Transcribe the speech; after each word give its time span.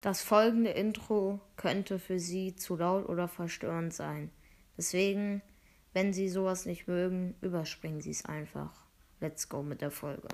Das 0.00 0.22
folgende 0.22 0.70
Intro 0.70 1.40
könnte 1.56 1.98
für 1.98 2.20
Sie 2.20 2.54
zu 2.54 2.76
laut 2.76 3.08
oder 3.08 3.26
verstörend 3.26 3.92
sein. 3.92 4.30
Deswegen, 4.76 5.42
wenn 5.92 6.12
Sie 6.12 6.28
sowas 6.28 6.66
nicht 6.66 6.86
mögen, 6.86 7.34
überspringen 7.40 8.00
Sie 8.00 8.12
es 8.12 8.24
einfach. 8.24 8.84
Let's 9.20 9.48
go 9.48 9.64
mit 9.64 9.80
der 9.80 9.90
Folge. 9.90 10.28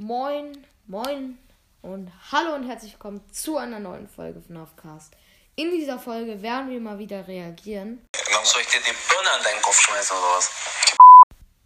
Moin, 0.00 0.64
moin 0.86 1.36
und 1.82 2.12
hallo 2.30 2.54
und 2.54 2.68
herzlich 2.68 2.92
willkommen 2.92 3.20
zu 3.32 3.56
einer 3.56 3.80
neuen 3.80 4.06
Folge 4.06 4.40
von 4.40 4.56
Aufcast. 4.56 5.16
In 5.56 5.72
dieser 5.72 5.98
Folge 5.98 6.40
werden 6.40 6.70
wir 6.70 6.78
mal 6.78 7.00
wieder 7.00 7.26
reagieren. 7.26 8.06
Warum 8.30 8.46
soll 8.46 8.60
ich 8.60 8.68
dir 8.68 8.78
die 8.78 8.92
Birne 8.92 9.30
an 9.36 9.42
deinen 9.42 9.60
Kopf 9.60 9.80
schmeißen 9.80 10.16
oder 10.16 10.36
was? 10.36 10.96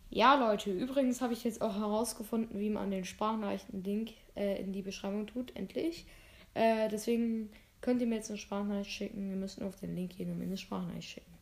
Ja, 0.08 0.34
Leute, 0.36 0.70
übrigens 0.70 1.20
habe 1.20 1.34
ich 1.34 1.44
jetzt 1.44 1.60
auch 1.60 1.74
herausgefunden, 1.74 2.58
wie 2.58 2.70
man 2.70 2.90
den 2.90 3.04
Sprachnachrichten-Link 3.04 4.12
äh, 4.34 4.62
in 4.62 4.72
die 4.72 4.80
Beschreibung 4.80 5.26
tut, 5.26 5.54
endlich. 5.54 6.06
Äh, 6.54 6.88
deswegen 6.88 7.52
könnt 7.82 8.00
ihr 8.00 8.06
mir 8.06 8.14
jetzt 8.14 8.30
eine 8.30 8.38
Sprachnachricht 8.38 8.92
schicken. 8.92 9.28
Wir 9.28 9.36
müssen 9.36 9.62
auf 9.62 9.76
den 9.76 9.94
Link 9.94 10.14
hier 10.16 10.24
nur 10.24 10.42
eine 10.42 10.56
Sprachnachricht 10.56 11.10
schicken. 11.10 11.38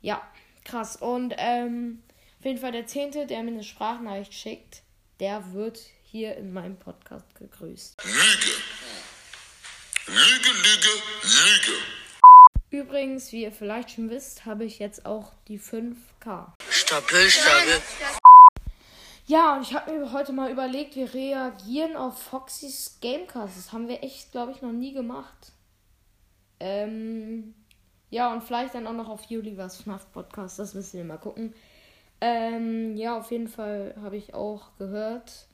Ja, 0.00 0.22
krass. 0.64 0.94
Und 0.94 1.34
ähm, 1.38 2.04
auf 2.38 2.44
jeden 2.44 2.58
Fall 2.60 2.70
der 2.70 2.86
Zehnte, 2.86 3.26
der 3.26 3.42
mir 3.42 3.50
eine 3.50 3.64
Sprachnachricht 3.64 4.32
schickt, 4.32 4.82
der 5.20 5.52
wird 5.52 5.80
hier 6.04 6.36
in 6.36 6.52
meinem 6.52 6.76
Podcast 6.76 7.34
gegrüßt. 7.34 8.02
Lüge. 8.04 8.54
Lüge, 10.06 10.50
Lüge, 10.50 11.02
Lüge. 11.22 11.78
Übrigens, 12.70 13.32
wie 13.32 13.42
ihr 13.42 13.52
vielleicht 13.52 13.92
schon 13.92 14.10
wisst, 14.10 14.44
habe 14.44 14.64
ich 14.64 14.78
jetzt 14.78 15.06
auch 15.06 15.32
die 15.48 15.58
5K. 15.58 16.52
Stabil, 16.70 17.30
stabil. 17.30 17.82
Ja, 19.26 19.56
und 19.56 19.62
ich 19.62 19.74
habe 19.74 19.92
mir 19.92 20.12
heute 20.12 20.32
mal 20.32 20.50
überlegt, 20.50 20.96
wir 20.96 21.12
reagieren 21.12 21.96
auf 21.96 22.22
Foxys 22.22 22.98
Gamecast. 23.02 23.56
Das 23.56 23.72
haben 23.72 23.88
wir 23.88 24.02
echt, 24.02 24.32
glaube 24.32 24.52
ich, 24.52 24.62
noch 24.62 24.72
nie 24.72 24.92
gemacht. 24.92 25.52
Ähm, 26.60 27.54
ja, 28.10 28.32
und 28.32 28.42
vielleicht 28.42 28.74
dann 28.74 28.86
auch 28.86 28.94
noch 28.94 29.08
auf 29.08 29.24
Julivers 29.24 29.82
FNAF 29.82 30.10
Podcast. 30.12 30.58
Das 30.58 30.74
müssen 30.74 30.96
wir 30.96 31.04
mal 31.04 31.18
gucken. 31.18 31.54
Ähm, 32.20 32.96
ja, 32.96 33.16
auf 33.16 33.30
jeden 33.30 33.48
Fall 33.48 33.94
habe 34.02 34.16
ich 34.16 34.34
auch 34.34 34.76
gehört, 34.76 35.46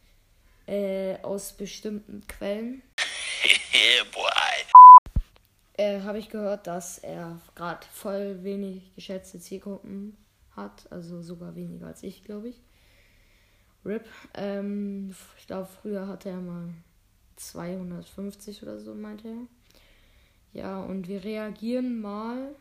äh, 0.67 1.19
aus 1.23 1.53
bestimmten 1.53 2.27
Quellen, 2.27 2.83
boy. 4.12 4.31
äh, 5.75 6.01
habe 6.01 6.19
ich 6.19 6.31
gehört, 6.31 6.67
dass 6.67 6.98
er 6.98 7.39
gerade 7.55 7.87
voll 7.92 8.42
wenig 8.45 8.95
geschätzte 8.95 9.41
Zielgruppen 9.41 10.17
hat. 10.57 10.91
Also 10.91 11.20
sogar 11.20 11.55
weniger 11.55 11.87
als 11.87 12.03
ich, 12.03 12.25
glaube 12.25 12.48
ich. 12.48 12.61
RIP. 13.85 14.07
Ähm, 14.35 15.15
ich 15.39 15.47
glaube, 15.47 15.69
früher 15.83 16.09
hatte 16.09 16.31
er 16.31 16.41
mal 16.41 16.73
250 17.37 18.62
oder 18.62 18.79
so, 18.79 18.95
meinte 18.95 19.29
er. 19.29 19.47
Ja, 20.55 20.81
und 20.81 21.09
wir 21.09 21.25
reagieren 21.25 22.01
mal 22.01 22.55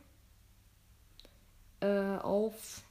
äh, 1.79 2.17
auf 2.17 2.81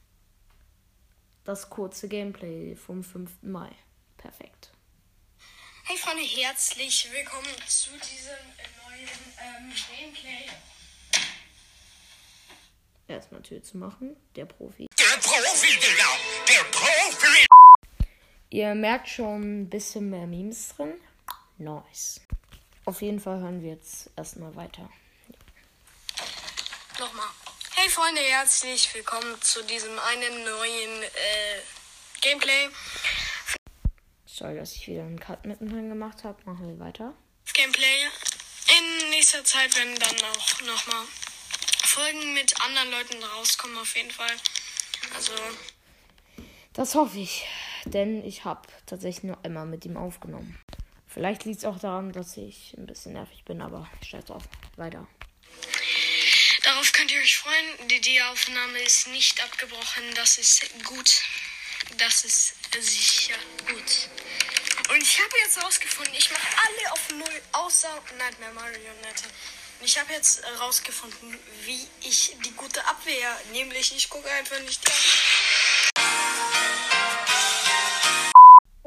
das 1.45 1.71
kurze 1.71 2.09
Gameplay 2.09 2.77
vom 2.77 3.03
5. 3.03 3.31
Mai. 3.43 3.71
Perfekt. 4.17 4.73
Hey 5.85 5.97
Freunde, 5.97 6.23
herzlich 6.23 7.09
willkommen 7.13 7.55
zu 7.67 7.91
diesem 7.91 8.37
neuen 8.85 9.09
ähm, 9.41 9.73
Gameplay. 9.91 10.49
Erstmal 13.09 13.43
Tür 13.43 13.63
zu 13.63 13.79
machen, 13.79 14.17
der 14.37 14.47
Profi. 14.47 14.87
Der 14.99 15.19
Profi, 15.21 15.75
Digga. 15.75 16.05
Der 16.49 16.65
Profi. 16.71 17.47
Ihr 18.51 18.75
merkt 18.75 19.09
schon 19.09 19.63
ein 19.63 19.69
bisschen 19.69 20.09
mehr 20.11 20.27
Memes 20.27 20.69
drin. 20.69 20.95
Nice. 21.59 22.21
Auf 22.85 23.03
jeden 23.03 23.19
Fall 23.19 23.41
hören 23.41 23.61
wir 23.61 23.71
jetzt 23.71 24.11
erstmal 24.17 24.55
weiter. 24.55 24.89
Nochmal. 26.99 27.42
Hey 27.83 27.91
Freunde, 27.91 28.21
herzlich 28.21 28.95
willkommen 28.95 29.35
zu 29.41 29.61
diesem 29.65 29.99
einen 29.99 30.45
neuen 30.45 31.03
äh, 31.03 31.59
Gameplay. 32.21 32.69
Sorry, 34.25 34.55
dass 34.55 34.77
ich 34.77 34.87
wieder 34.87 35.03
einen 35.03 35.19
Cut 35.19 35.45
mittendrin 35.47 35.89
gemacht 35.89 36.23
habe. 36.23 36.39
Machen 36.45 36.69
wir 36.69 36.79
weiter. 36.79 37.13
Gameplay. 37.53 38.07
In 38.69 39.11
nächster 39.11 39.43
Zeit 39.43 39.77
werden 39.77 39.97
dann 39.97 40.31
auch 40.31 40.61
nochmal 40.61 41.05
Folgen 41.83 42.35
mit 42.35 42.55
anderen 42.61 42.93
Leuten 42.93 43.21
rauskommen, 43.21 43.77
auf 43.77 43.97
jeden 43.97 44.13
Fall. 44.13 44.31
Also, 45.17 45.33
Das 46.75 46.95
hoffe 46.95 47.19
ich, 47.19 47.45
denn 47.85 48.25
ich 48.25 48.45
habe 48.45 48.63
tatsächlich 48.87 49.25
nur 49.25 49.45
einmal 49.45 49.67
mit 49.67 49.85
ihm 49.85 49.97
aufgenommen. 49.97 50.57
Vielleicht 51.09 51.47
liegt 51.47 51.59
es 51.59 51.65
auch 51.65 51.81
daran, 51.81 52.13
dass 52.13 52.37
ich 52.37 52.77
ein 52.79 52.87
bisschen 52.87 53.15
nervig 53.15 53.45
bin, 53.45 53.61
aber 53.61 53.91
scheiß 54.05 54.27
drauf. 54.27 54.45
Weiter. 54.77 55.09
Euch 57.33 57.39
freuen. 57.39 57.89
Die, 57.89 58.23
Aufnahme 58.23 58.79
ist 58.81 59.07
nicht 59.09 59.43
abgebrochen. 59.43 60.03
Das 60.17 60.39
ist 60.39 60.63
gut. 60.85 61.23
Das 61.99 62.25
ist 62.25 62.55
sicher 62.79 63.35
gut. 63.67 64.09
Und 64.91 65.03
ich 65.03 65.19
habe 65.19 65.31
jetzt 65.45 65.63
rausgefunden, 65.63 66.15
ich 66.15 66.31
mache 66.31 66.47
alle 66.67 66.93
auf 66.93 67.11
Null, 67.11 67.43
außer 67.53 68.03
Nightmare 68.19 68.53
Marionette. 68.53 69.25
Und 69.81 69.87
ich 69.87 69.99
habe 69.99 70.13
jetzt 70.13 70.43
rausgefunden, 70.61 71.39
wie 71.65 71.87
ich 72.03 72.37
die 72.45 72.53
gute 72.53 72.85
Abwehr, 72.87 73.41
nämlich 73.53 73.95
ich 73.97 74.09
gucke 74.09 74.31
einfach 74.31 74.59
nicht 74.61 74.87
an. 74.87 74.95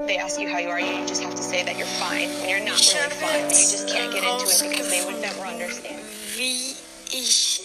they 0.07 0.17
ask 0.19 0.39
you 0.39 0.47
how 0.47 0.59
you 0.59 0.69
are, 0.69 0.79
you 0.79 1.07
just 1.07 1.23
have 1.23 1.34
to 1.34 1.41
say 1.41 1.63
that 1.63 1.78
you're 1.78 1.88
fine 1.97 2.29
when 2.41 2.50
you're 2.50 2.59
not 2.59 2.79
Ich 2.79 2.94
really 2.94 3.09
fine. 3.16 3.44
You 3.50 3.55
just 3.55 3.88
can't 3.88 4.11
get 4.11 4.23
into 4.23 4.45
it 4.45 4.69
because 4.69 4.89
they 4.89 5.03
would 5.05 5.19
never 5.22 5.41
understand. 5.47 6.03
wie 6.35 6.75
ich 7.11 7.61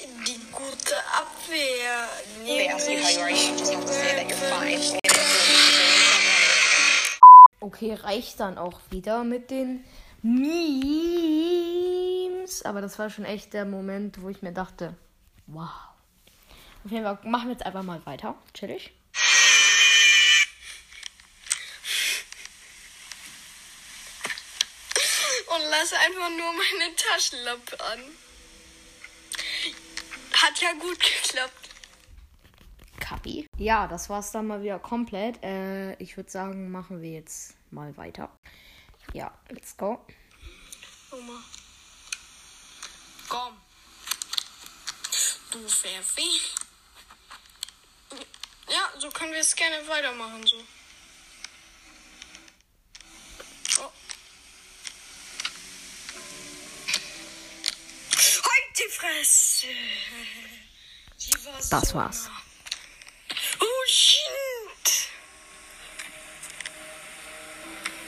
gute 0.60 0.96
Abwehr, 1.14 2.08
They 2.44 2.68
ask 2.68 2.88
you 2.88 2.98
how 2.98 3.10
you 3.10 3.20
are, 3.20 3.30
you 3.30 3.56
just 3.56 3.72
have 3.72 3.84
to 3.84 3.92
say 3.92 4.16
that 4.16 4.28
you're 4.28 4.36
fine. 4.36 4.98
Okay, 7.60 7.94
reicht 7.94 8.40
dann 8.40 8.58
auch 8.58 8.80
wieder 8.90 9.24
mit 9.24 9.50
den 9.50 9.84
Memes. 10.22 10.52
Aber 12.64 12.80
das 12.80 12.98
war 12.98 13.10
schon 13.10 13.24
echt 13.24 13.52
der 13.52 13.64
Moment, 13.64 14.22
wo 14.22 14.28
ich 14.28 14.42
mir 14.42 14.52
dachte, 14.52 14.94
wow. 15.46 15.68
Auf 16.84 16.90
jeden 16.90 17.04
Fall 17.04 17.18
machen 17.24 17.48
wir 17.48 17.52
jetzt 17.52 17.66
einfach 17.66 17.82
mal 17.82 18.04
weiter. 18.06 18.34
Chillig. 18.54 18.92
und 25.50 25.62
lasse 25.70 25.98
einfach 25.98 26.30
nur 26.30 26.52
meine 26.52 26.94
Taschenlampe 26.94 27.80
an. 27.80 28.00
Hat 30.42 30.58
ja 30.60 30.72
gut 30.72 30.98
geklappt. 30.98 31.68
Kapi. 32.98 33.46
Ja, 33.58 33.86
das 33.86 34.08
war's 34.08 34.32
dann 34.32 34.46
mal 34.46 34.62
wieder 34.62 34.78
komplett. 34.78 35.42
Äh, 35.42 35.94
ich 35.96 36.16
würde 36.16 36.30
sagen, 36.30 36.70
machen 36.70 37.02
wir 37.02 37.10
jetzt 37.10 37.54
mal 37.70 37.96
weiter. 37.96 38.30
Ja, 39.12 39.32
let's 39.48 39.76
go. 39.76 40.04
Oma. 41.10 41.42
Komm. 43.28 43.56
Du 45.50 45.68
Pfeffi. 45.68 46.40
Ja, 48.68 48.90
so 48.98 49.10
können 49.10 49.32
wir 49.32 49.40
es 49.40 49.54
gerne 49.54 49.86
weitermachen. 49.88 50.46
So. 50.46 50.56
Oh. 53.80 53.92
Halt 58.12 58.69
die 58.80 58.90
Fresse. 58.92 59.66
Sie 61.16 61.32
war 61.44 61.52
Das 61.70 61.88
so 61.88 61.94
war's. 61.94 62.24
nah. 62.24 62.42
Oh 63.60 63.84
shit. 63.86 65.08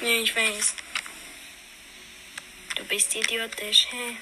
Nee, 0.01 0.21
ich 0.21 0.35
weiß. 0.35 0.75
Du 2.77 2.85
bist 2.85 3.15
idiotisch, 3.15 3.87
hä? 3.91 4.17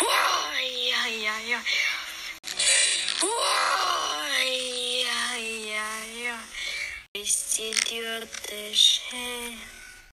Oh, 0.00 0.52
ja, 0.90 1.06
ja, 1.06 1.38
ja. 1.48 1.60
Oh, 3.22 3.26
ja, 4.44 5.36
ja, 5.36 6.24
ja. 6.24 6.38
Du 7.12 7.20
bist 7.20 7.58
idiotisch, 7.58 9.00
hä? 9.10 9.56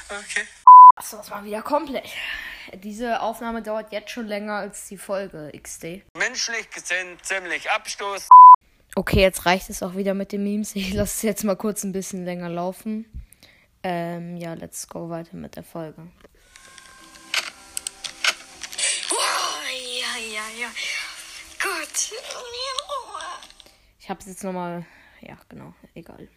Okay. 0.09 0.47
Das 0.95 1.13
war's 1.13 1.29
mal 1.29 1.43
wieder 1.45 1.61
komplett. 1.61 2.05
Diese 2.77 3.21
Aufnahme 3.21 3.61
dauert 3.61 3.91
jetzt 3.91 4.11
schon 4.11 4.27
länger 4.27 4.55
als 4.55 4.87
die 4.87 4.97
Folge 4.97 5.51
XD. 5.57 6.03
Menschlich 6.17 6.69
gesehen 6.69 7.17
ziemlich 7.21 7.69
Abstoß. 7.69 8.29
Okay, 8.95 9.21
jetzt 9.21 9.45
reicht 9.45 9.69
es 9.69 9.83
auch 9.83 9.95
wieder 9.95 10.13
mit 10.13 10.31
den 10.31 10.43
Memes. 10.43 10.75
Ich 10.75 10.93
lasse 10.93 11.15
es 11.17 11.21
jetzt 11.21 11.43
mal 11.43 11.55
kurz 11.55 11.83
ein 11.83 11.91
bisschen 11.91 12.25
länger 12.25 12.49
laufen. 12.49 13.05
Ähm, 13.83 14.35
ja, 14.37 14.53
let's 14.55 14.87
go 14.87 15.09
weiter 15.09 15.35
mit 15.37 15.55
der 15.55 15.63
Folge. 15.63 16.07
Ja, 19.99 20.17
ja, 20.17 20.43
ja. 20.59 20.67
Gut. 21.61 22.11
Ich 23.99 24.09
habe 24.09 24.19
es 24.19 24.27
jetzt 24.27 24.43
nochmal. 24.43 24.85
Ja, 25.21 25.37
genau, 25.47 25.73
egal. 25.93 26.27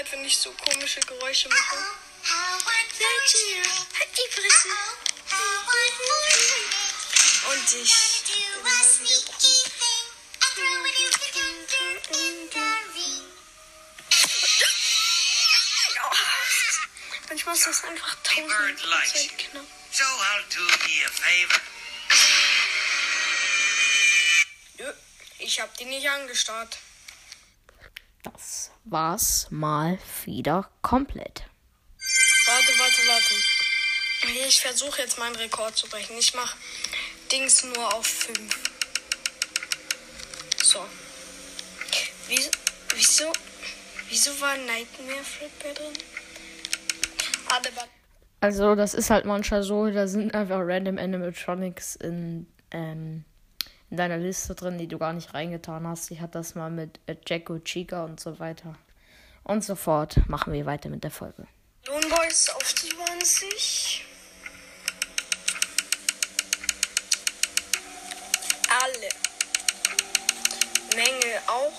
Leid, 0.00 0.12
wenn 0.12 0.24
ich 0.24 0.38
so 0.38 0.50
komische 0.52 1.00
Geräusche 1.00 1.50
mache. 1.50 1.76
Halt 3.98 4.08
die 4.16 4.28
Fresse. 4.32 4.68
Und 7.50 7.74
ich. 7.82 7.94
Oh, 16.02 16.16
Manchmal 17.28 17.54
ist 17.54 17.66
das 17.66 17.84
einfach 17.84 18.16
tausend 18.22 18.48
Prozent 18.80 19.38
knapp. 19.38 19.66
So 19.92 20.04
I'll 20.04 20.44
do 20.48 20.62
ye 20.88 21.04
a 21.04 21.10
favor. 21.10 21.60
Nö, 24.78 24.92
Ich 25.40 25.60
hab 25.60 25.76
die 25.76 25.84
nicht 25.84 26.08
angestarrt. 26.08 26.78
War's 28.90 29.46
mal 29.50 30.00
wieder 30.24 30.68
komplett. 30.82 31.44
Warte, 32.46 32.72
warte, 32.76 33.02
warte. 33.06 33.34
Ich 34.48 34.60
versuche 34.60 35.02
jetzt 35.02 35.16
meinen 35.16 35.36
Rekord 35.36 35.76
zu 35.76 35.88
brechen. 35.88 36.18
Ich 36.18 36.34
mach 36.34 36.56
Dings 37.30 37.62
nur 37.62 37.94
auf 37.94 38.04
5. 38.04 38.52
So. 40.56 40.80
Wieso, 42.26 42.50
wieso, 42.96 43.32
wieso 44.08 44.40
war 44.40 44.56
Nightmare 44.56 45.22
Fredbear 45.22 45.74
drin? 45.74 45.92
Ah, 47.48 47.60
der 47.60 47.76
war 47.76 47.86
Also, 48.40 48.74
das 48.74 48.94
ist 48.94 49.10
halt 49.10 49.24
manchmal 49.24 49.62
so, 49.62 49.88
da 49.88 50.08
sind 50.08 50.34
einfach 50.34 50.58
random 50.62 50.98
Animatronics 50.98 51.94
in, 51.94 52.48
ähm, 52.72 53.24
in 53.90 53.96
deiner 53.96 54.18
Liste 54.18 54.54
drin, 54.54 54.78
die 54.78 54.86
du 54.86 54.98
gar 54.98 55.12
nicht 55.12 55.34
reingetan 55.34 55.86
hast. 55.86 56.10
Ich 56.10 56.20
hatte 56.20 56.38
das 56.38 56.54
mal 56.54 56.70
mit 56.70 57.00
äh, 57.06 57.16
Jacko, 57.26 57.58
Chica 57.58 58.04
und 58.04 58.20
so 58.20 58.38
weiter. 58.38 58.76
Und 59.42 59.64
so 59.64 59.74
fort. 59.74 60.28
Machen 60.28 60.52
wir 60.52 60.64
weiter 60.64 60.88
mit 60.88 61.02
der 61.02 61.10
Folge. 61.10 61.46
Lone 61.86 62.06
Boys 62.08 62.48
auf 62.50 62.74
20. 62.74 64.06
Alle. 68.68 69.08
Menge 70.94 71.40
auch. 71.48 71.72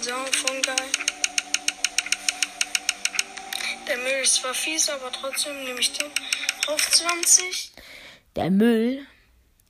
So, 0.00 0.10
von 0.10 0.62
geil. 0.62 0.76
Der 3.86 3.96
Müll 3.98 4.22
ist 4.22 4.36
zwar 4.36 4.54
fies, 4.54 4.88
aber 4.88 5.12
trotzdem 5.12 5.62
nehme 5.62 5.78
ich 5.78 5.92
den 5.92 6.10
auf 6.66 6.90
20. 6.90 7.72
Der 8.34 8.50
Müll 8.50 9.06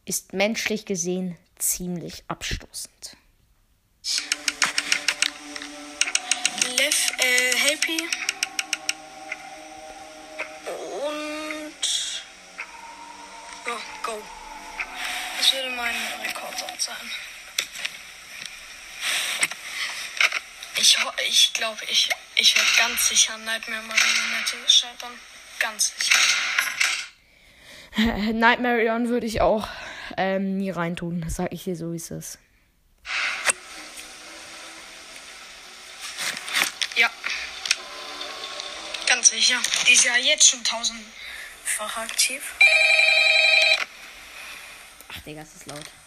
ist 0.04 0.32
menschlich 0.32 0.86
gesehen 0.86 1.36
ziemlich 1.58 2.22
abstoßend. 2.28 3.16
Lev, 6.76 7.10
äh, 7.18 7.56
Happy. 7.56 8.08
Und. 11.02 12.22
Ja, 13.66 13.80
go. 14.04 14.22
Das 15.38 15.52
würde 15.52 15.70
mein 15.70 15.96
Rekord 16.24 16.54
sein. 16.78 16.94
Ich, 20.76 20.96
ich 21.28 21.52
glaube, 21.52 21.84
ich, 21.90 22.08
ich 22.36 22.56
werde 22.56 22.68
ganz 22.78 23.08
sicher 23.08 23.36
Nightmare 23.38 23.82
Marionette 23.82 24.56
scheitern. 24.68 25.18
Ganz 25.58 25.92
sicher. 25.98 26.18
Nightmare 28.32 28.88
On 28.90 29.08
würde 29.08 29.26
ich 29.26 29.40
auch 29.40 29.68
ähm, 30.16 30.56
nie 30.56 30.70
reintun. 30.70 31.20
Das 31.20 31.34
sag 31.34 31.52
ich 31.52 31.64
dir 31.64 31.76
so, 31.76 31.92
wie 31.92 31.96
es 31.96 32.10
ist. 32.10 32.38
Ja. 36.96 37.10
Ganz 39.06 39.30
sicher. 39.30 39.58
Die 39.86 39.92
ist 39.92 40.04
ja 40.04 40.16
jetzt 40.16 40.48
schon 40.48 40.64
tausendfach 40.64 41.96
aktiv. 41.98 42.54
Ach, 45.08 45.20
Digga, 45.20 45.42
es 45.42 45.54
ist 45.54 45.66
laut. 45.66 46.01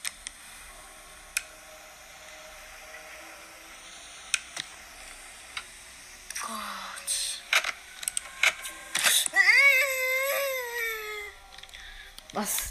Was? 12.45 12.69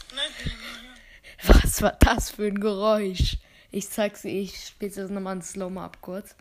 Was 1.42 1.82
war 1.82 1.96
das 1.98 2.30
für 2.30 2.46
ein 2.46 2.60
Geräusch? 2.60 3.38
Ich 3.72 3.88
zeig's 3.90 4.24
ich 4.24 4.66
spiel's 4.66 4.94
jetzt 4.94 5.10
nochmal 5.10 5.34
in 5.34 5.42
Slow 5.42 5.76
ab 5.80 5.98
kurz. 6.00 6.36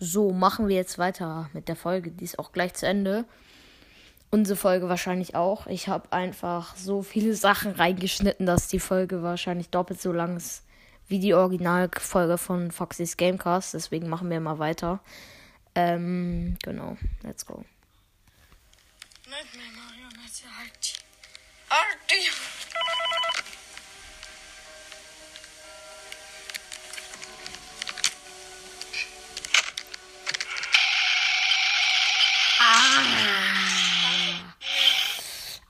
So, 0.00 0.32
machen 0.32 0.66
wir 0.66 0.74
jetzt 0.74 0.98
weiter 0.98 1.48
mit 1.52 1.68
der 1.68 1.76
Folge. 1.76 2.10
Die 2.10 2.24
ist 2.24 2.40
auch 2.40 2.50
gleich 2.50 2.74
zu 2.74 2.86
Ende. 2.88 3.24
Unsere 4.30 4.56
Folge 4.56 4.88
wahrscheinlich 4.88 5.36
auch. 5.36 5.68
Ich 5.68 5.86
habe 5.86 6.12
einfach 6.12 6.74
so 6.74 7.02
viele 7.02 7.34
Sachen 7.34 7.70
reingeschnitten, 7.70 8.46
dass 8.46 8.66
die 8.66 8.80
Folge 8.80 9.22
wahrscheinlich 9.22 9.68
doppelt 9.68 10.02
so 10.02 10.10
lang 10.10 10.36
ist 10.36 10.64
wie 11.06 11.20
die 11.20 11.34
Originalfolge 11.34 12.36
von 12.36 12.72
Foxys 12.72 13.16
Gamecast. 13.16 13.74
Deswegen 13.74 14.08
machen 14.08 14.28
wir 14.28 14.40
mal 14.40 14.58
weiter. 14.58 14.98
Ähm, 15.80 16.58
genau. 16.60 16.96
Let's 17.22 17.46
go. 17.46 17.64
Die. 22.10 22.16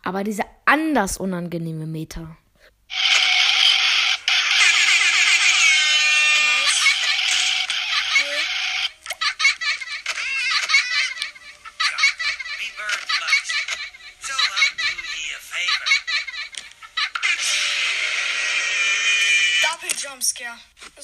Aber 0.05 0.25
diese 0.25 0.45
anders 0.65 1.19
unangenehme 1.19 1.85
Meter. 1.87 2.38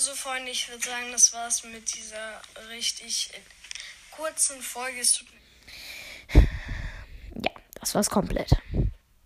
So, 0.05 0.15
Freunde, 0.15 0.51
ich 0.51 0.69
würde 0.69 0.85
sagen, 0.85 1.11
das 1.13 1.33
war's 1.33 1.63
mit 1.63 1.95
dieser 1.95 2.43
richtig 2.69 3.33
äh, 3.33 3.41
kurzen 4.11 4.63
Folge. 4.63 5.01
Es 5.01 5.15
tut 5.15 5.27
mir 5.33 5.41
Ja, 7.43 7.51
das 7.81 7.95
war's 7.95 8.11
komplett. 8.11 8.51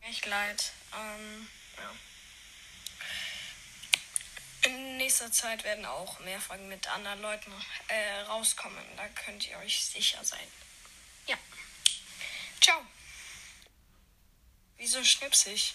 echt 0.02 0.24
leid. 0.26 0.70
Ähm, 0.94 1.48
ja. 1.78 1.90
In 4.70 4.98
nächster 4.98 5.32
Zeit 5.32 5.64
werden 5.64 5.84
auch 5.84 6.20
mehr 6.20 6.40
Folgen 6.40 6.68
mit 6.68 6.86
anderen 6.86 7.22
Leuten 7.22 7.52
äh, 7.88 8.20
rauskommen. 8.28 8.84
Da 8.96 9.08
könnt 9.24 9.48
ihr 9.48 9.58
euch 9.58 9.84
sicher 9.84 10.22
sein. 10.22 10.46
Ja. 11.26 11.36
Ciao. 12.60 12.86
Wieso 14.76 15.02
schnipse 15.02 15.50
ich? 15.50 15.74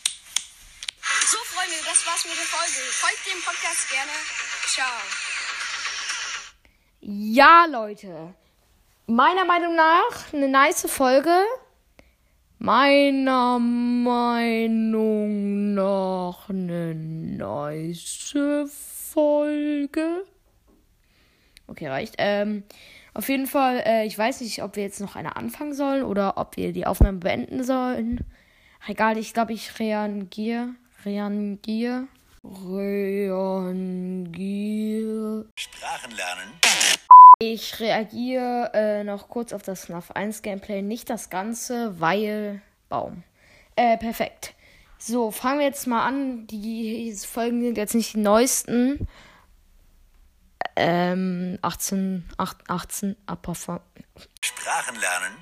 So, 1.30 1.38
Freunde, 1.54 1.76
das 1.84 2.06
war's 2.06 2.24
mit 2.24 2.38
der 2.38 2.46
Folge. 2.46 2.80
Folgt 2.94 3.26
dem 3.28 3.42
Podcast 3.44 3.90
gerne. 3.90 4.14
Ciao. 4.74 4.88
Ja, 7.02 7.68
Leute. 7.70 8.34
Meiner 9.06 9.46
Meinung 9.46 9.76
nach 9.76 10.34
eine 10.34 10.48
nice 10.48 10.88
Folge. 10.90 11.44
Meiner 12.58 13.60
Meinung 13.60 14.96
nach 15.76 16.50
eine 16.50 16.96
nice 16.96 18.34
Folge. 19.14 20.26
Okay, 21.68 21.88
reicht. 21.88 22.16
Ähm, 22.18 22.64
auf 23.14 23.30
jeden 23.30 23.46
Fall, 23.46 23.84
äh, 23.86 24.08
ich 24.08 24.18
weiß 24.18 24.42
nicht, 24.42 24.64
ob 24.64 24.76
wir 24.76 24.82
jetzt 24.82 25.02
noch 25.02 25.16
eine 25.16 25.36
anfangen 25.36 25.76
sollen 25.76 26.02
oder 26.02 26.40
ob 26.40 26.58
wir 26.58 26.74
die 26.74 26.88
Aufnahme 26.88 27.20
beenden 27.20 27.64
sollen. 27.64 28.22
Egal, 28.88 29.20
ich 29.20 29.36
glaube, 29.36 29.54
ich 29.54 29.80
reagiere. 29.80 30.70
Reagiere. 31.06 32.08
Reagiere. 32.44 34.26
Sprachen 35.56 36.12
lernen. 36.12 36.54
Ich 37.40 37.80
reagiere 37.80 38.72
äh, 38.74 39.04
noch 39.04 39.30
kurz 39.30 39.54
auf 39.54 39.64
das 39.64 39.86
FNAF 39.86 40.12
1 40.12 40.42
Gameplay, 40.42 40.82
nicht 40.82 41.10
das 41.10 41.30
Ganze, 41.30 42.00
weil 42.00 42.62
Baum. 42.90 43.24
Äh, 43.76 43.98
perfekt. 43.98 44.54
So, 44.98 45.32
fangen 45.32 45.60
wir 45.60 45.66
jetzt 45.66 45.88
mal 45.88 46.06
an. 46.08 46.48
Die 46.48 47.14
Folgen 47.14 47.62
sind 47.62 47.78
jetzt 47.78 47.96
nicht 47.96 48.14
die 48.14 48.20
neuesten. 48.20 49.08
Ähm, 50.76 51.60
18, 51.62 52.30
8, 52.38 52.70
18, 52.70 53.16
Abfang. 53.26 53.82
Sprachen 54.42 54.96
lernen. 55.00 55.38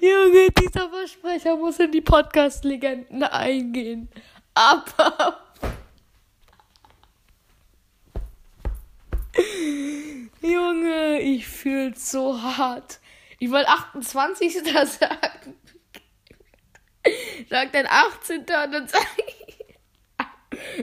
Junge, 0.00 0.50
dieser 0.50 0.90
Versprecher 0.90 1.56
muss 1.56 1.78
in 1.78 1.92
die 1.92 2.00
Podcast-Legenden 2.00 3.22
eingehen. 3.22 4.08
Aber. 4.54 5.40
Junge, 10.40 11.20
ich 11.20 11.46
fühl's 11.46 12.10
so 12.10 12.40
hart. 12.40 13.00
Ich 13.38 13.50
wollte 13.50 13.68
28. 13.68 14.54
sagen. 14.62 15.54
Sag 17.48 17.72
dann 17.72 17.86
18. 17.86 18.40
und 18.40 18.48
dann 18.48 18.88
sag 18.88 19.06
ich 19.18 19.46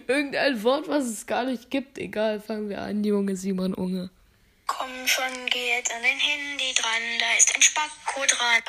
irgendein 0.08 0.64
Wort, 0.64 0.88
was 0.88 1.06
es 1.06 1.26
gar 1.26 1.46
nicht 1.46 1.70
gibt. 1.70 1.98
Egal, 1.98 2.40
fangen 2.40 2.70
wir 2.70 2.82
an, 2.82 3.04
Junge, 3.04 3.36
Simon 3.36 3.74
Unge. 3.74 4.10
Komm 4.68 5.08
schon, 5.08 5.46
geh 5.48 5.76
jetzt 5.78 5.92
an 5.92 6.02
dein 6.02 6.20
Handy 6.20 6.74
dran, 6.74 7.02
da 7.20 7.34
ist 7.38 7.54
ein 7.56 7.62
Spacko 7.62 8.26
dran. 8.26 8.64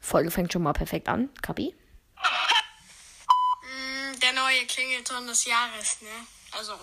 Folge 0.00 0.30
fängt 0.30 0.52
schon 0.52 0.62
mal 0.62 0.72
perfekt 0.72 1.08
an. 1.08 1.30
Kapi? 1.42 1.74
Mm, 3.62 4.20
Der 4.20 4.32
neue 4.32 4.66
Klingelton 4.66 5.26
des 5.26 5.44
Jahres, 5.44 6.00
ne? 6.02 6.26
Also, 6.52 6.78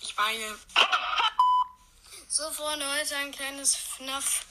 ich 0.00 0.16
meine. 0.16 0.58
So, 2.28 2.50
Freunde, 2.50 2.86
heute 2.98 3.16
ein 3.16 3.30
kleines 3.30 3.76
FNAF 3.76 4.46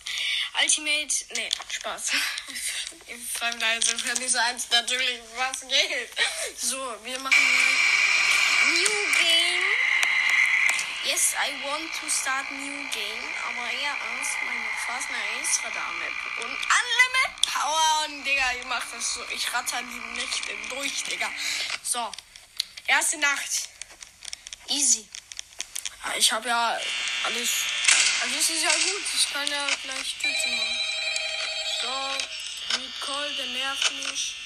Ultimate. 0.62 1.16
Nee, 1.36 1.50
Spaß. 1.70 2.12
Ich 3.08 3.32
frage 3.34 3.58
leise 3.58 3.98
für 3.98 4.14
diese 4.14 4.42
eins 4.44 4.70
natürlich, 4.70 5.20
was 5.36 5.62
geht. 5.62 6.10
So, 6.58 6.78
wir 7.04 7.20
machen 7.20 7.44
New 8.68 9.14
Game. 9.20 9.51
Yes, 11.04 11.34
I 11.34 11.50
want 11.66 11.90
to 12.00 12.10
start 12.10 12.46
new 12.52 12.86
game. 12.94 13.26
Aber 13.48 13.66
erst 13.72 14.38
meine 14.46 14.70
Fasner 14.86 15.18
extra 15.40 15.70
damit. 15.70 16.14
Und 16.38 16.54
Unlimit 16.54 17.42
Power. 17.52 18.06
Und 18.06 18.24
Digga, 18.24 18.52
ich 18.60 18.66
mach 18.66 18.84
das 18.92 19.16
so. 19.16 19.22
Ich 19.34 19.52
ratter 19.52 19.82
die 19.82 20.20
Nächte 20.20 20.56
durch, 20.70 21.04
Digga. 21.04 21.30
So. 21.82 22.12
Erste 22.86 23.18
Nacht. 23.18 23.70
Easy. 24.68 25.08
Ja, 26.06 26.14
ich 26.16 26.32
habe 26.32 26.48
ja 26.50 26.80
alles. 27.26 27.50
Alles 28.22 28.50
ist 28.50 28.64
ja 28.64 28.70
gut. 28.70 29.04
Ich 29.16 29.34
kann 29.34 29.48
ja 29.48 29.68
gleich 29.84 30.08
Stützen 30.08 30.56
machen. 30.56 30.80
So. 31.82 32.78
Nicole, 32.78 33.34
der 33.34 33.46
nervt 33.48 33.92
mich. 33.92 34.41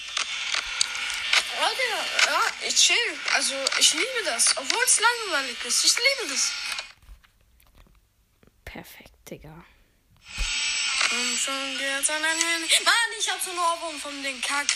Ja, 1.58 1.70
Digga, 1.70 2.32
ja, 2.32 2.42
ich 2.68 2.76
chill. 2.76 3.20
Also, 3.34 3.56
ich 3.80 3.94
liebe 3.94 4.24
das. 4.26 4.58
Obwohl 4.58 4.84
es 4.84 5.00
langweilig 5.00 5.58
ist. 5.64 5.86
Ich 5.86 5.96
liebe 5.96 6.34
das. 6.34 6.52
Perfekt, 8.66 9.14
Digga. 9.30 9.66
Und 11.12 11.38
schon 11.38 11.78
geht's 11.78 12.10
an 12.10 12.22
dein 12.22 12.38
Handy. 12.38 12.84
Mann, 12.84 13.20
ich 13.20 13.30
hab 13.32 13.42
so 13.42 13.52
einen 13.52 13.60
Ohrwurm 13.60 14.00
von 14.02 14.24
den 14.24 14.42
Kack. 14.42 14.68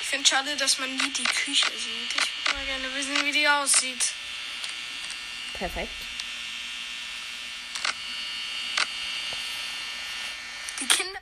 Ich 0.00 0.06
finde 0.06 0.28
schade, 0.28 0.56
dass 0.56 0.78
man 0.78 0.94
nie 0.96 1.12
die 1.12 1.24
Küche 1.24 1.70
sieht. 1.70 2.12
Ich 2.14 2.46
würde 2.46 2.56
mal 2.56 2.66
gerne 2.66 2.94
wissen, 2.94 3.24
wie 3.24 3.32
die 3.32 3.48
aussieht. 3.48 4.12
Perfekt. 5.54 5.92
Die 10.80 10.86
Kinder 10.88 11.20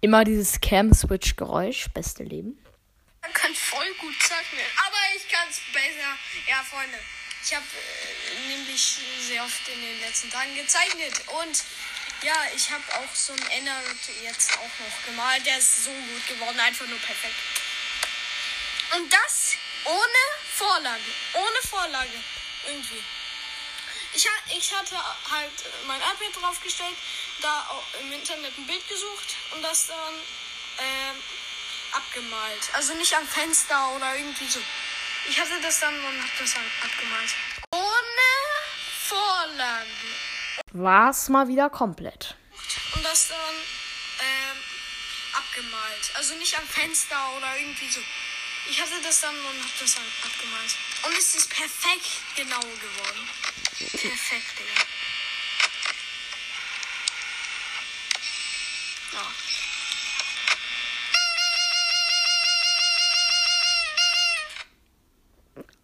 Immer 0.00 0.24
dieses 0.24 0.60
Cam-Switch-Geräusch. 0.60 1.88
Beste 1.92 2.22
Leben. 2.22 2.56
können 3.34 3.54
voll 3.54 3.94
gut 4.00 4.14
zeichnen. 4.22 4.64
Aber 4.86 4.96
ich 5.16 5.28
kann's 5.28 5.60
besser. 5.72 6.10
Ja, 6.46 6.62
Freunde. 6.62 6.98
Ich 7.44 7.54
habe 7.54 7.64
äh, 7.66 8.48
nämlich 8.48 8.98
sehr 9.26 9.42
oft 9.42 9.68
in 9.68 9.80
den 9.80 10.00
letzten 10.00 10.30
Tagen 10.30 10.54
gezeichnet. 10.54 11.14
Und 11.42 11.64
ja, 12.22 12.34
ich 12.54 12.70
habe 12.70 12.84
auch 12.94 13.14
so 13.14 13.32
ein 13.32 13.50
Ennard 13.58 13.84
jetzt 14.22 14.52
auch 14.58 14.62
noch 14.62 15.06
gemalt. 15.06 15.44
Der 15.46 15.58
ist 15.58 15.84
so 15.84 15.90
gut 15.90 16.28
geworden. 16.28 16.58
Einfach 16.60 16.86
nur 16.86 16.98
perfekt. 16.98 17.34
Und 18.96 19.12
das 19.12 19.56
ohne 19.84 20.22
Vorlage. 20.54 21.10
Ohne 21.34 21.68
Vorlage. 21.68 22.22
Irgendwie. 22.66 23.02
Ich, 24.18 24.26
ich 24.58 24.74
hatte 24.74 24.96
halt 25.30 25.52
mein 25.86 26.00
iPad 26.00 26.42
draufgestellt, 26.42 26.96
da 27.40 27.64
im 28.00 28.12
Internet 28.12 28.52
ein 28.58 28.66
Bild 28.66 28.88
gesucht 28.88 29.36
und 29.54 29.62
das 29.62 29.86
dann 29.86 30.14
ähm, 30.80 31.14
abgemalt. 31.92 32.68
Also 32.72 32.94
nicht 32.94 33.14
am 33.14 33.24
Fenster 33.28 33.90
oder 33.94 34.16
irgendwie 34.16 34.48
so. 34.48 34.58
Ich 35.28 35.38
hatte 35.38 35.60
das 35.62 35.78
dann 35.78 35.94
und 35.94 36.20
hab 36.20 36.36
das 36.36 36.52
dann 36.52 36.64
abgemalt. 36.82 37.30
Ohne 37.70 38.28
Vorlage. 39.06 39.86
War's 40.72 41.28
mal 41.28 41.46
wieder 41.46 41.70
komplett. 41.70 42.34
Und 42.96 43.04
das 43.04 43.28
dann 43.28 43.54
ähm, 44.18 44.58
abgemalt. 45.32 46.10
Also 46.16 46.34
nicht 46.34 46.58
am 46.58 46.66
Fenster 46.66 47.36
oder 47.36 47.56
irgendwie 47.56 47.88
so. 47.88 48.00
Ich 48.68 48.80
hatte 48.80 49.00
das 49.00 49.20
dann 49.20 49.36
und 49.36 49.62
hab 49.62 49.78
das 49.78 49.94
dann 49.94 50.04
abgemalt. 50.24 50.74
Und 51.04 51.16
es 51.16 51.34
ist 51.34 51.50
perfekt 51.50 52.22
genau 52.36 52.60
geworden. 52.60 53.28
Perfekt, 53.78 54.58
Digga. 54.58 54.72
Ja. 59.12 59.22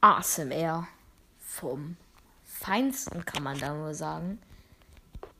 ASMR 0.00 0.88
vom 1.46 1.96
Feinsten, 2.60 3.24
kann 3.24 3.42
man 3.42 3.58
da 3.58 3.72
nur 3.72 3.94
sagen. 3.94 4.42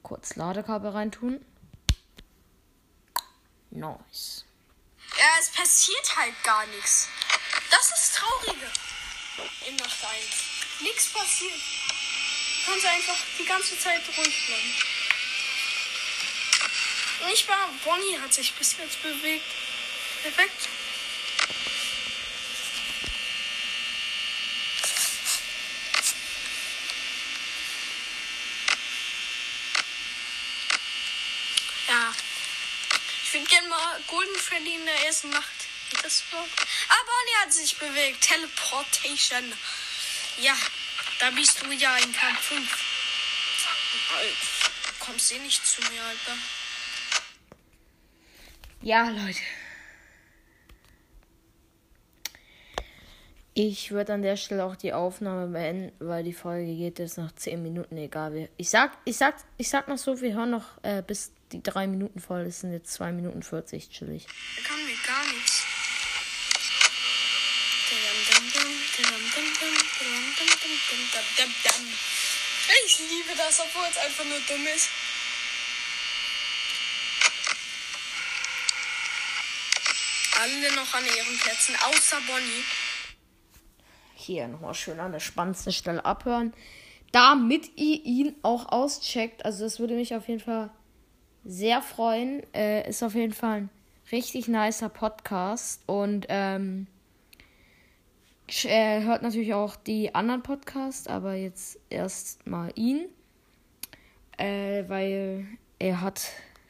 Kurz 0.03 0.37
Ladekabel 0.37 0.91
reintun. 0.91 1.45
Nice. 3.71 4.45
Ja, 5.19 5.27
es 5.41 5.51
passiert 5.51 6.17
halt 6.17 6.43
gar 6.45 6.67
nichts. 6.67 7.09
Das 7.71 7.91
ist 7.91 8.15
Traurige. 8.17 8.71
In 9.67 9.77
Nacht 9.77 10.05
1. 10.05 10.25
Nichts 10.81 11.07
passiert. 11.09 11.53
Du 11.53 12.71
kannst 12.71 12.87
einfach 12.87 13.17
die 13.39 13.45
ganze 13.45 13.79
Zeit 13.79 14.03
ruhig 14.17 14.47
bleiben. 14.47 14.75
Nicht 17.29 17.49
mal 17.49 17.69
Bonnie 17.85 18.19
hat 18.21 18.33
sich 18.33 18.53
bis 18.53 18.77
jetzt 18.79 19.03
bewegt. 19.03 19.45
Perfekt. 20.23 20.69
Ja. 31.89 32.15
Ich 33.25 33.33
würde 33.33 33.47
gerne 33.47 33.69
mal 33.69 34.01
Golden 34.07 34.37
Freddy 34.37 34.75
in 34.75 34.85
der 34.85 35.07
ersten 35.07 35.31
Nacht. 35.31 35.54
Geht 35.95 36.05
das 36.05 36.25
überhaupt? 36.29 36.51
Ah, 36.89 37.03
Bonnie 37.07 37.45
hat 37.45 37.53
sich 37.53 37.79
bewegt. 37.79 38.21
Teleportation. 38.21 39.53
Ja, 40.41 40.55
da 41.21 41.31
bist 41.31 41.63
du 41.63 41.71
ja 41.71 41.97
in 41.99 42.13
Kampf 42.13 42.41
5. 42.41 42.69
Alter, 44.17 44.29
du 44.89 45.05
kommst 45.05 45.33
eh 45.33 45.39
nicht 45.39 45.65
zu 45.65 45.81
mir, 45.83 46.03
Alter. 46.03 46.37
Ja, 48.83 49.09
Leute. 49.09 49.41
Ich 53.57 53.93
würde 53.93 54.15
an 54.15 54.23
der 54.23 54.37
Stelle 54.37 54.65
auch 54.65 54.75
die 54.75 54.93
Aufnahme 54.93 55.47
beenden, 55.47 55.93
weil 56.01 56.25
die 56.25 56.33
Folge 56.33 56.75
geht 56.75 56.99
jetzt 56.99 57.19
noch 57.19 57.31
10 57.31 57.63
Minuten, 57.63 57.97
egal 57.97 58.35
wie. 58.35 58.49
Ich 58.57 58.69
sag, 58.69 58.99
ich 59.05 59.17
sag, 59.17 59.37
ich 59.59 59.69
sag 59.69 59.87
noch 59.87 59.99
so, 59.99 60.21
wir 60.21 60.35
hören 60.35 60.51
noch 60.51 60.83
äh, 60.83 61.03
bis 61.07 61.31
die 61.53 61.63
3 61.63 61.87
Minuten 61.87 62.19
voll. 62.19 62.45
Das 62.45 62.61
sind 62.61 62.73
jetzt 62.73 62.93
2 62.95 63.13
Minuten 63.13 63.45
40, 63.45 63.91
chillig. 63.91 64.27
Kann 64.67 64.85
mir 64.85 64.97
gar 65.07 65.25
nichts. 65.33 65.65
Ich 72.87 72.99
liebe 72.99 73.37
das, 73.37 73.61
obwohl 73.61 73.85
es 73.91 73.99
einfach 73.99 74.25
nur 74.25 74.39
dumm 74.49 74.67
ist. 74.75 74.89
Alle 80.41 80.75
noch 80.75 80.95
an 80.95 81.05
ihren 81.05 81.39
Plätzen, 81.39 81.77
außer 81.77 82.17
Bonnie. 82.27 82.65
Hier 84.15 84.49
nochmal 84.49 84.75
schön 84.75 85.01
an 85.01 85.13
der 85.13 85.21
spannendsten 85.21 85.73
Stelle 85.73 86.05
abhören. 86.05 86.53
Damit 87.13 87.77
ihr 87.77 88.05
ihn 88.05 88.37
auch 88.43 88.73
auscheckt. 88.73 89.45
Also 89.45 89.65
das 89.65 89.79
würde 89.79 89.95
mich 89.95 90.15
auf 90.15 90.29
jeden 90.29 90.41
Fall 90.41 90.71
sehr 91.45 91.83
freuen. 91.83 92.43
Äh, 92.55 92.89
ist 92.89 93.03
auf 93.03 93.15
jeden 93.15 93.33
Fall 93.33 93.63
ein 93.63 93.71
Richtig 94.13 94.49
nicer 94.49 94.89
Podcast. 94.89 95.83
Und 95.87 96.27
ähm, 96.29 96.87
er 98.65 99.05
hört 99.05 99.23
natürlich 99.23 99.55
auch 99.55 99.77
die 99.77 100.15
anderen 100.15 100.43
Podcasts, 100.43 101.07
aber 101.07 101.35
jetzt 101.35 101.79
erst 101.91 102.47
mal 102.47 102.71
ihn. 102.75 103.07
Äh, 104.37 104.85
weil 104.89 105.47
er 105.79 106.01
hat 106.01 106.23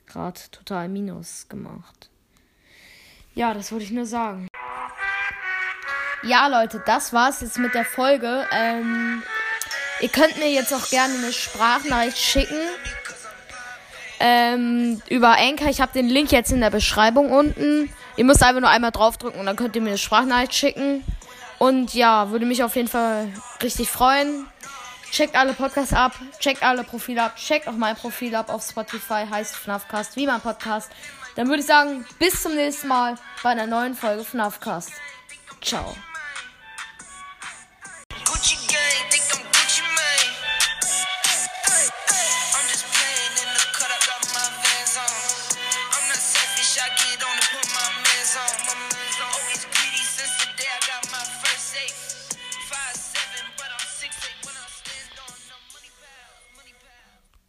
gerade 0.07 0.41
total 0.51 0.89
Minus 0.89 1.49
gemacht. 1.49 2.11
Ja, 3.35 3.55
das 3.55 3.73
wollte 3.73 3.85
ich 3.85 3.91
nur 3.91 4.07
sagen. 4.07 4.49
Ja, 6.23 6.47
Leute, 6.47 6.83
das 6.87 7.13
war's 7.13 7.41
jetzt 7.41 7.59
mit 7.59 7.75
der 7.75 7.85
Folge. 7.85 8.47
Ähm, 8.53 9.23
ihr 10.01 10.09
könnt 10.09 10.39
mir 10.39 10.51
jetzt 10.51 10.73
auch 10.73 10.89
gerne 10.89 11.15
eine 11.15 11.33
Sprachnachricht 11.33 12.19
schicken. 12.19 12.61
Ähm, 14.21 15.03
über 15.11 15.37
Anchor. 15.37 15.69
Ich 15.69 15.81
habe 15.81 15.93
den 15.93 16.09
Link 16.09 16.33
jetzt 16.33 16.53
in 16.53 16.61
der 16.61 16.71
Beschreibung 16.71 17.31
unten. 17.31 17.91
Ihr 18.17 18.25
müsst 18.25 18.43
einfach 18.43 18.61
nur 18.61 18.71
einmal 18.71 18.93
draufdrücken 18.93 19.41
und 19.41 19.47
dann 19.47 19.57
könnt 19.57 19.75
ihr 19.75 19.83
mir 19.83 19.89
eine 19.89 19.99
Sprachnachricht 19.99 20.55
schicken. 20.55 21.05
Und 21.59 21.95
ja, 21.95 22.31
würde 22.31 22.47
mich 22.47 22.63
auf 22.63 22.77
jeden 22.77 22.89
Fall 22.89 23.29
richtig 23.63 23.91
freuen. 23.91 24.47
Checkt 25.11 25.37
alle 25.37 25.53
Podcasts 25.53 25.93
ab, 25.93 26.13
checkt 26.41 26.65
alle 26.65 26.83
Profile 26.83 27.23
ab, 27.23 27.37
checkt 27.37 27.69
auch 27.69 27.77
mein 27.77 27.95
Profil 27.95 28.35
ab 28.35 28.49
auf 28.53 28.67
Spotify, 28.69 29.25
heißt 29.31 29.55
FNAFcast, 29.55 30.17
wie 30.17 30.27
mein 30.27 30.41
Podcast. 30.41 30.91
Dann 31.37 31.47
würde 31.49 31.61
ich 31.61 31.67
sagen, 31.67 32.05
bis 32.19 32.43
zum 32.43 32.55
nächsten 32.57 32.89
Mal 32.89 33.17
bei 33.43 33.51
einer 33.51 33.67
neuen 33.67 33.95
Folge 33.95 34.25
FNAFcast. 34.25 34.91
Ciao. 35.61 35.95